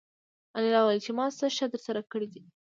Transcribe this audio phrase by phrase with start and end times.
[0.57, 2.41] انیلا وویل چې ما څه ښه درسره کړي دي